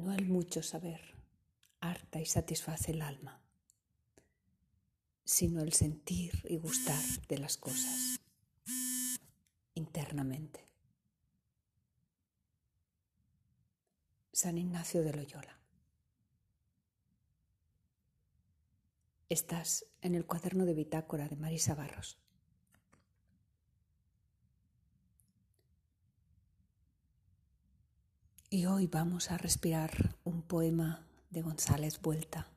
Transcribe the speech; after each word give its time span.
No 0.00 0.14
el 0.14 0.26
mucho 0.26 0.62
saber 0.62 1.14
harta 1.80 2.20
y 2.20 2.24
satisface 2.24 2.92
el 2.92 3.02
alma, 3.02 3.38
sino 5.24 5.60
el 5.60 5.74
sentir 5.74 6.42
y 6.48 6.56
gustar 6.56 7.02
de 7.28 7.36
las 7.36 7.58
cosas 7.58 8.18
internamente. 9.74 10.64
San 14.32 14.56
Ignacio 14.56 15.02
de 15.02 15.12
Loyola. 15.12 15.60
Estás 19.28 19.84
en 20.00 20.14
el 20.14 20.24
cuaderno 20.24 20.64
de 20.64 20.72
bitácora 20.72 21.28
de 21.28 21.36
Marisa 21.36 21.74
Barros. 21.74 22.18
Y 28.52 28.66
hoy 28.66 28.88
vamos 28.88 29.30
a 29.30 29.38
respirar 29.38 30.16
un 30.24 30.42
poema 30.42 31.06
de 31.30 31.40
González 31.40 32.00
Vuelta, 32.02 32.48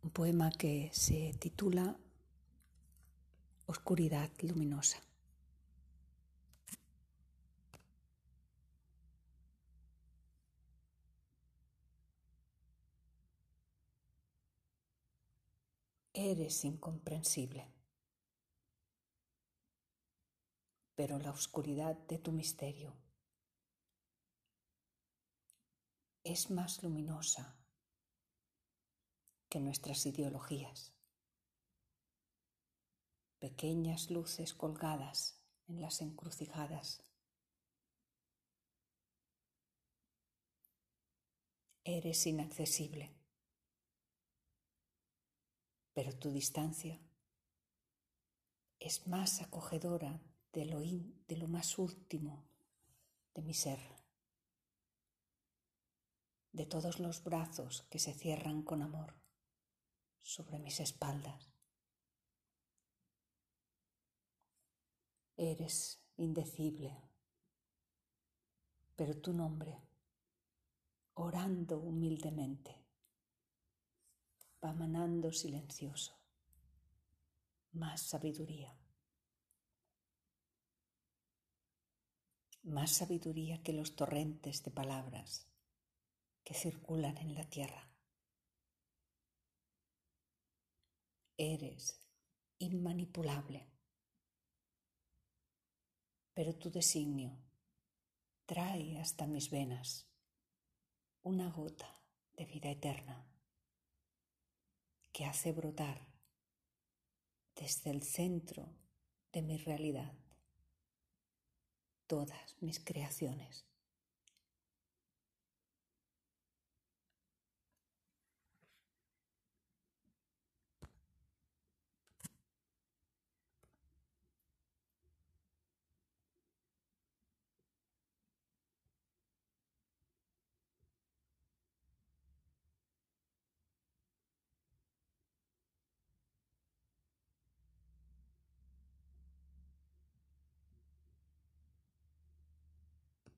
un 0.00 0.10
poema 0.10 0.52
que 0.52 0.90
se 0.92 1.34
titula 1.40 1.96
Oscuridad 3.66 4.30
Luminosa. 4.42 5.02
Eres 16.12 16.64
incomprensible, 16.64 17.66
pero 20.94 21.18
la 21.18 21.32
oscuridad 21.32 21.98
de 22.06 22.18
tu 22.18 22.30
misterio 22.30 23.03
es 26.24 26.50
más 26.50 26.82
luminosa 26.82 27.54
que 29.50 29.60
nuestras 29.60 30.06
ideologías. 30.06 30.94
Pequeñas 33.38 34.10
luces 34.10 34.54
colgadas 34.54 35.38
en 35.68 35.82
las 35.82 36.00
encrucijadas. 36.00 37.02
Eres 41.84 42.26
inaccesible, 42.26 43.14
pero 45.92 46.18
tu 46.18 46.30
distancia 46.30 46.98
es 48.80 49.06
más 49.06 49.42
acogedora 49.42 50.22
de 50.54 50.64
lo, 50.64 50.80
de 50.80 51.36
lo 51.36 51.48
más 51.48 51.78
último 51.78 52.46
de 53.34 53.42
mi 53.42 53.52
ser 53.52 53.93
de 56.54 56.66
todos 56.66 57.00
los 57.00 57.24
brazos 57.24 57.82
que 57.90 57.98
se 57.98 58.14
cierran 58.14 58.62
con 58.62 58.80
amor 58.80 59.14
sobre 60.22 60.60
mis 60.60 60.78
espaldas. 60.78 61.52
Eres 65.36 66.00
indecible, 66.16 66.96
pero 68.94 69.20
tu 69.20 69.32
nombre, 69.32 69.82
orando 71.14 71.80
humildemente, 71.80 72.86
va 74.64 74.72
manando 74.72 75.32
silencioso 75.32 76.16
más 77.72 78.00
sabiduría. 78.00 78.78
Más 82.62 82.92
sabiduría 82.92 83.60
que 83.64 83.72
los 83.72 83.96
torrentes 83.96 84.62
de 84.62 84.70
palabras 84.70 85.48
que 86.44 86.54
circulan 86.54 87.16
en 87.16 87.34
la 87.34 87.48
tierra. 87.48 87.90
Eres 91.36 92.00
inmanipulable, 92.58 93.66
pero 96.32 96.54
tu 96.54 96.70
designio 96.70 97.36
trae 98.46 99.00
hasta 99.00 99.26
mis 99.26 99.50
venas 99.50 100.06
una 101.22 101.50
gota 101.50 102.02
de 102.36 102.44
vida 102.44 102.70
eterna 102.70 103.26
que 105.12 105.24
hace 105.24 105.52
brotar 105.52 106.06
desde 107.54 107.90
el 107.90 108.02
centro 108.02 108.68
de 109.32 109.42
mi 109.42 109.56
realidad 109.56 110.12
todas 112.06 112.56
mis 112.60 112.80
creaciones. 112.80 113.64